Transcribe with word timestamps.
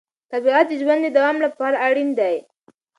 طبیعت 0.31 0.65
د 0.69 0.73
ژوند 0.81 1.01
د 1.03 1.07
دوام 1.17 1.37
لپاره 1.45 1.75
اړین 1.87 2.09
دی 2.19 2.35